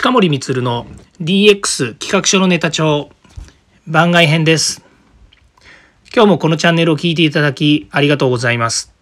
[0.00, 0.86] 近森光の
[1.20, 3.10] DX 企画書のネタ帳
[3.88, 4.84] 番外編です。
[6.14, 8.94] 今日もこのチャンネルを聞いていただきありがとうございます。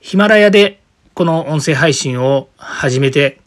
[0.00, 0.80] ヒマラヤで
[1.12, 3.38] この音声配信を始めて、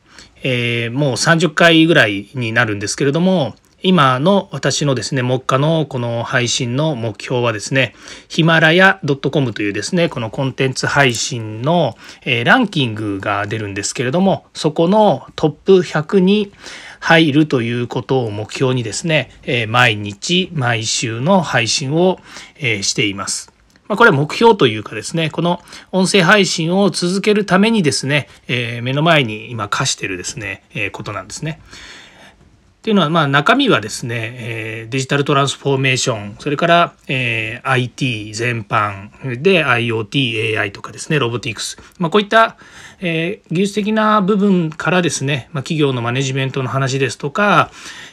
[0.44, 7.96] えー、もう30回ぐらいになるんですけれども今の私のですね、目下のこの配信の目標はですね、
[8.28, 9.00] ヒマラヤ
[9.32, 16.52] .com というですね、このコンテンツ配信の、えー、ランキングが出るんですけれども、そこのトップ100に
[17.00, 22.20] 入るということを目標にですね、えー、毎日毎週の配信を、
[22.58, 23.54] えー、しています。
[23.88, 31.60] ま、これは目標というかですね、この音声配信を続けるためにですね、え目の前に今課してるですね、えことなんですね。
[32.80, 42.56] っていうのは、まあ、中身はですね、えー、デジタルトランスフォーメーション、それから、えー、IT 全般で IoT、AI とかですね、ロボティクス、まあ、こういった、
[43.02, 47.70] えー、技術的な部分からですね、まあ、企業のマネジメントの話ですとか、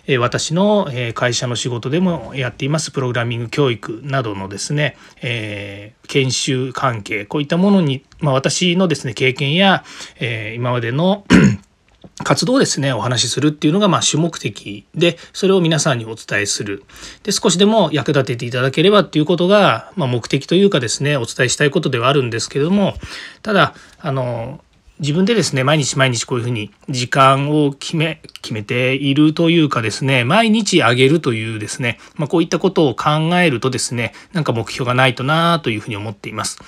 [0.09, 9.85] えー、私の、えー、会社の仕事でもやっていますプログラミング教育などのですね、えー、研修関係、こういったものに、まあ、私のですね、経験や、
[10.19, 11.25] えー、今までの
[12.25, 16.85] 活動ですね、お話しするっていうのが、まあ、主目的で、それを皆さんにお伝えする。
[17.25, 22.95] で、少しでも役立てていただければっていうことが、まあ、目的というかですね、お伝えしたいことではあるんですけれども、
[23.43, 24.61] ただ、あの、
[24.99, 36.59] 自分でですね、毎日毎日こういうふうに時間を決め、決めているというかですね、毎日あげるというですね、まあ、こういったことを考えるとですね、なんか目標がないとなというふうに思っています。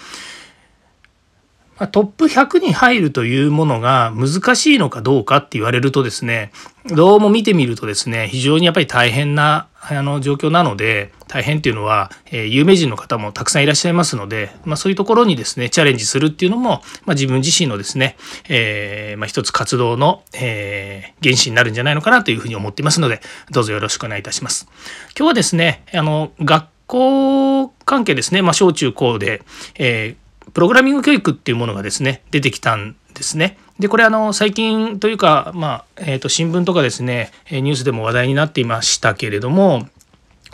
[1.87, 6.51] トップ100に入るというものが難しいのかどうかって言われるとですね、
[6.87, 18.17] どうも見てみるとですね、非常にやっぱり大変なあの状況なので、大変っていうのは、えー、有名人の方もたくさんいらっしゃいますので、まあ、そういうところにですね、チャレンジするっていうのも、まあ、自分自身のですね、
[18.49, 23.21] えー、まあ、一つ活動の、えー、原資になるんじゃないのかなというふうに思っていますので、
[23.51, 24.69] どうぞよろしくお願いいたします。
[25.17, 29.43] 今日はですね、あの、学校関係ですね、まあ、小中高で、
[29.77, 33.59] えープログラミング教育っていうものがですね出てきたんですね。
[33.79, 39.89] でこれあの最近というか、まあえー、と新聞とかですねニュースでも話題になっていましたけれども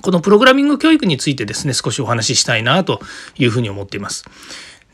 [0.02, 3.00] このプログラミング教育についてですね少しお話ししたいなと
[3.36, 4.24] いうふうに思っています。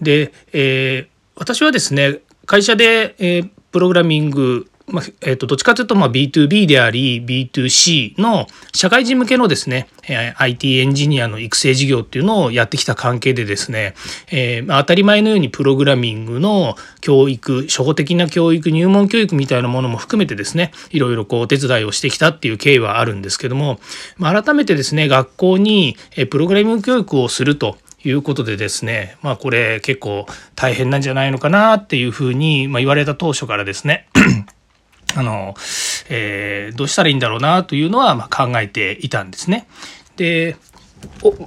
[0.00, 9.88] で、えー、私はですね会社で、えー、プログラミングまあえー、とどっちかというとまあ B2B であり B2C の社会人向けのですね
[10.36, 13.94] IT エンジニアの育成事業っていうのをやってきた関係でですね、
[14.30, 23.78] えー、まあ、当たり前のようにプログラミングの教育初歩的な教育入門教育みたいなものも含めてですねいろいろこうお手伝いをしてきたっていう経緯はあるんですけども、
[24.16, 25.96] まあ、改めてですね学校に
[26.30, 34.08] プログラミング教育をするということでですねまあこれ結構大変なんじゃないのかなっていうふうに、まあ、言われた当初からですね
[35.16, 35.54] あの、
[36.08, 39.66] えー、どうしたらいいんだろうなというのはま考えていたんですね。
[40.16, 40.56] で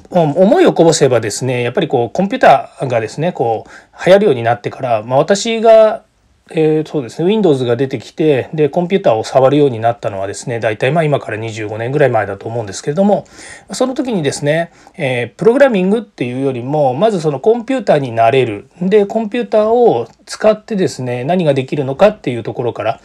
[0.10, 6.04] 思いをこぼせばですねやっぱりこうコンピューターがですねこう流行るようになってから、まあ、私が
[6.50, 13.26] えー、そうですね Windows が出てきてでコンピューターを触るようになったのはですね大体まあ今から25年ぐらい前だと思うんですけれども
[13.72, 23.00] その時にですね、えー、プログラミングっていうよりもまずそのコンピューターになれるでコンピューターを使ってですね何ができるのかっていうところから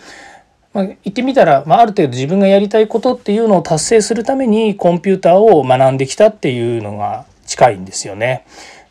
[0.73, 8.45] まあ、言ってみたら、まあ、ある程度自分がやりたいことっていうのを達成するためにコンピューターを学んできたっていうのが近いんですよね。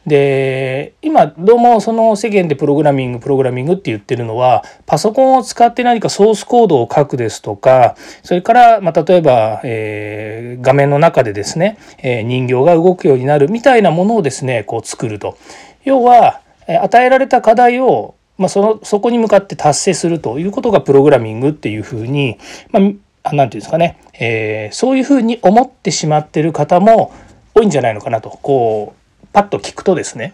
[0.08, 15.38] で今どうもその世間でプログラミングプログラミングって言ってるのはパソコンを使って何かソースコードを書くですとかそれから、まあ、例えば、えー、画面の中でですね、えー、人形が動くようになるみたいなものをですねこう作ると。
[15.84, 22.38] 要は与えられた課題をまあ、そのそこに向かって達成するということがプログラミングっていうふうに、
[22.72, 22.80] ま
[23.24, 27.14] あ、なんていうんですかね、えー、そういうふうに思ってしまってる方も
[27.56, 28.30] 多いんじゃないのかなと。
[28.30, 30.34] こうパッと聞くとですね。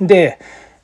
[0.00, 0.38] で、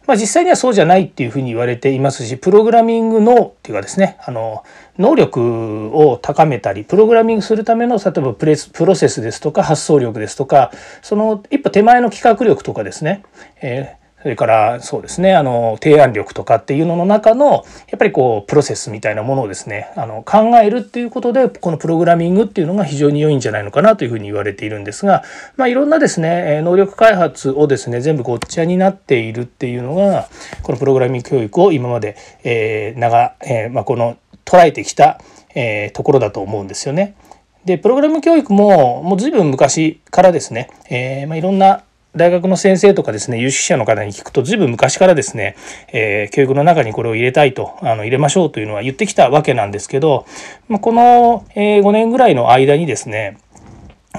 [0.07, 4.19] まあ、実際にはそうじゃないっていうふうに言われていますしプログラミングのっていうかですね。
[4.25, 4.65] あの
[4.98, 10.71] 能力を高めたりプログラミングするための例えばプレスプロセスですとか発想力ですとか
[11.01, 13.22] その一歩手前の企画力とかですね、
[13.63, 25.24] えーそれからそうですねあの提案力とかっていうのの中のやっぱりこうプロセスみたいなものをですねあの考えるっていうことでこのプログラミングっていうのが非常に良いんじゃないのかなというふうに言われているんですが、
[25.57, 30.28] まあ、いろんなですね能力開発をですね全部ごっちゃになっているっていうのが
[30.63, 35.21] このプログラミング教育を今まで、えー長えーまあ、この捉えてきた、
[35.54, 37.16] えー、ところだと思うんですよね。
[37.65, 45.56] でプログラム教育ももう随分昔からですね、えーまあ、いろんな大学の先生とかですね有識者の方に聞くとずいぶん昔からですね、
[45.92, 50.26] えー、教育の中にこれを入れたいとあの入れましょうというのは言ってきたわけなんですけど、
[50.68, 53.38] まあ、この、え5年ぐらいの間にですね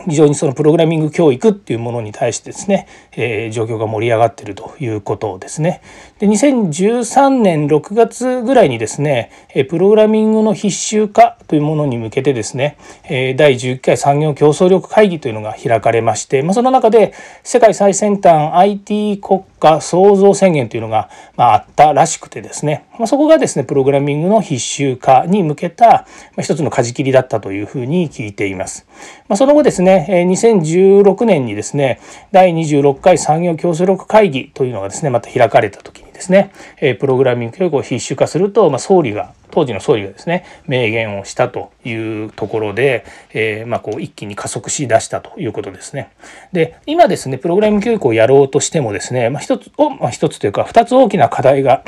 [0.09, 5.81] 非常にそのプログラミング教育っていうものに対してですね、えー、状況が盛り上がっているということですね。
[6.23, 9.29] で2013年6月ぐらいにですね
[9.69, 12.77] プログラミングの必修化というものに向けてですね
[13.09, 26.07] 第11回産業競争力会議というのが開かれまして、まあ、その中で世界最先端 IT 国家創造宣言というのがあったらしくてですね、まあ、そこがですねプログラミングの必修化に向けた
[26.39, 28.87] 一つの舵切りだったというふうに聞いています。
[29.27, 31.99] まあ、その後ですね2016年にですね
[32.31, 46.11] 第26回産業競争力会議というのがですねまた開かれた時にですねえプログラミング教育を必修化すると、まあ、総理が当時の総理がですね明言をしたというところで、えー、まあ、こう一気に加速しだしたということですね。
[46.53, 51.83] で今ですねプログラミング教育をやろうとしてもですね、まあ、一つを、まあ、一つというか二つ大きな課題が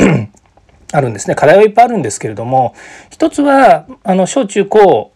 [0.93, 2.75] あるんですね課題はいっぱいあるんですけれども
[3.09, 5.14] 一つはあの小中高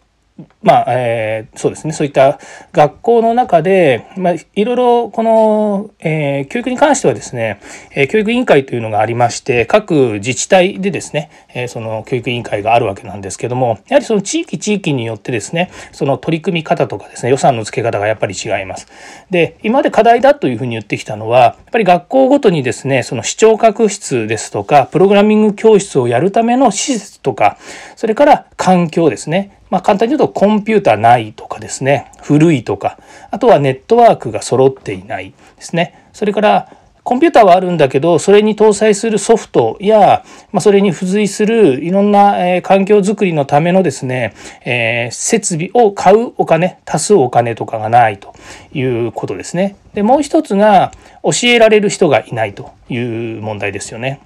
[0.62, 2.38] まあえー、そうですねそういった
[2.72, 7.60] 学校の中で、まあ、いろいろこの、えー、教育に関してはですね、
[7.94, 18.86] えー、教育委員会というのがありまして各自治体でですね、え、その教育委員会があるわけなんですけどもやはりその地域地域によってですねその取り組み方とかですね予算の付け方がやっぱり違います。
[19.30, 27.58] で今まで課題だというふうに言ってきたのはやっぱり学校ごとにですねその視聴覚室ですとかプログラミング教室をやるための施設とか
[27.96, 32.98] それから環境ですねまあ、簡単に言うとコンピューターないとかですね古いとか
[33.30, 44.34] あとはネットワークが揃っていないですねそれからコンピューターはあるんだけどそれに搭載するソフトや、まあ、それに付随するいろんな、えー、環境づくりのためのですね、
[44.64, 48.34] えー、設備を買うお金足すお金とかがないと
[48.72, 49.76] いうことですね。
[49.94, 50.92] でもう一つが
[51.22, 54.20] 教えられる人がいないという問題ですよね。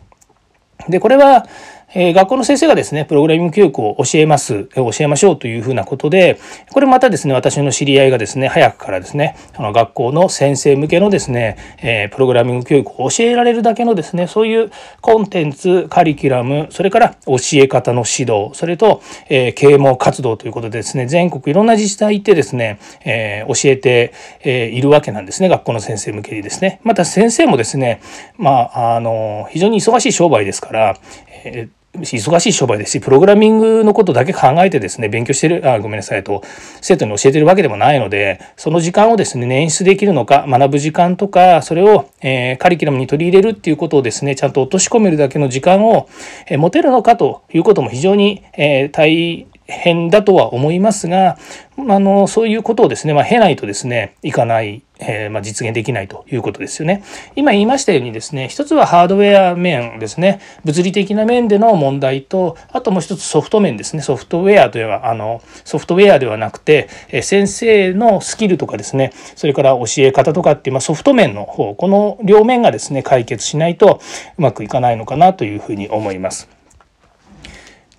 [0.88, 1.46] でこれは
[1.94, 6.40] え学校の先生がですね、プログラミング教育を教えます、教えましょうというふうなことで、
[6.72, 24.12] これまたですね、私の知り合いがですね、早くからですね、あの学校の先生向けのですね、えプログラミング教育を教えられるだけのですね、そういうコンテンツ、カリキュラム、それから教え方の指導、それと、え啓蒙活動ということでですね、全国いろんな自治体行ってですね、え教えて、
[24.42, 26.80] えいるわけなんですね、学校の先生向けにですね。
[26.82, 28.00] また先生もですね、
[28.36, 30.96] まあ、あの、非常に忙しい商売ですから、
[31.44, 36.42] えー忙しい商売ですしプログラミングのことだけ考えてですね勉強してるあごめんなさいと
[36.80, 46.08] 生徒に教えてるわけでもないのでその時間をですね捻出できるのか学ぶ時間とかそれを、えー、カリキュラムに取り入れるっていうことをですねちゃんと落とし込めるだけの時間を、
[46.48, 51.38] えー、持てるのかということも非常に、えー、大変だとは思いますが
[51.78, 57.02] あのそういうことをですね、まあ、経ないとですねいかないえー、まあ、実現できないということですよね。
[57.34, 74.00] 今言いましたようにですね一つはハードウェア面ですね物理的な面での問題とあともう一つソフト面ですねソフトウェアというのはあのソフトウェアではなくて、え、先生のスキルとかですねそれから教え方とかっていう、まあ、ソフト面の方この両面がですね解決しないと
[74.38, 76.48] うまくいかないのかなというふうに思います。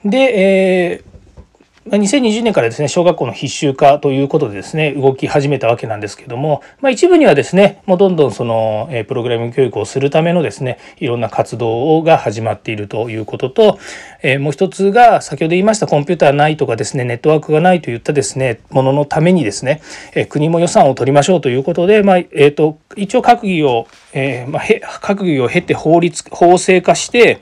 [0.06, 1.14] で、えー
[1.88, 13.80] 2020年からですね小学校の必修化ということでですね動き始めたわけなんですけども、まあ、一部にはですねもうどんどんその、えプログラミング教育をするためのですねいろんな活動が始まっているということと、
[14.24, 19.82] えもう一つが先ほど言いましたコンピューターないとかですねネットワークがないといったですねもののためにですね、
[20.15, 27.42] え国も予算を取りましょうということで、まあ、えーと、一応閣議を、えー、まあ、閣議を経て法律法制化して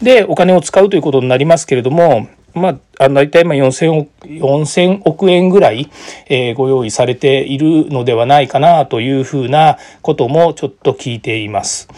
[0.00, 5.90] でお金を使うということになりますけれどもまあ、大体まあ4000億 ,4000 億円ぐらい、
[6.28, 11.88] えー、ご用意されているのではないかなというふうなこともちょっと聞いています。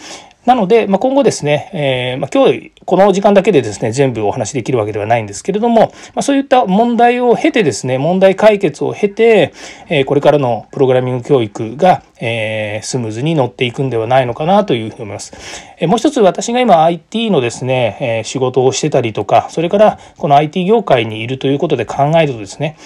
[0.45, 9.53] なので、まあ、今後ですね、えーまあ、今日この時間だけでですね全部お話しできるわけではないんですけれども、まあ、そういった問題を経てですね問題解決を経て、
[9.89, 15.33] えー、これからのプログラミング教育が、えー、スムーズに乗っていくんではないのかなというふうに思います。
[15.79, 22.77] え、もう一つ私が今 IT のですね、えー、仕事をしてたりとかそれからこの IT 業界にいるということで考えるとですね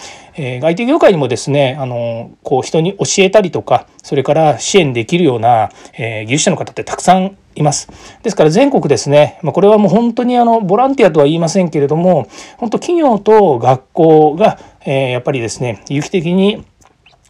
[0.41, 7.89] えー、IT 業界にもですねあのこう人に教えたりとかそれから支援できるような、えー、技術者の方ってたくさんいます。
[8.23, 16.63] ですから全国ですね、まあ、これはもう本当にあのボランティアとは言いませんけれども本当企業と学校が、えー、やっぱりですね有機的に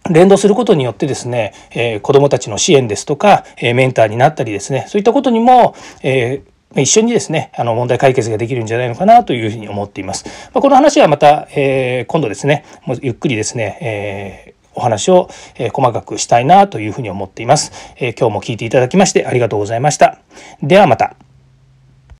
[0.09, 10.25] 連動することによってですね、えー、子どもたちの支援ですとか、えー、メンターになったりですねそういったことにも、えー一緒にですね、あの問題解決ができるんじゃないのかなというふうに思っています。
[10.53, 20.19] まあ、この話はまた、えー、今度ですね、もうゆっくりですね、えーお話を、え細かくしたいなというふうに思っています、え今日も聞いていただきましてありがとうございました。
[20.61, 21.28] ではまた。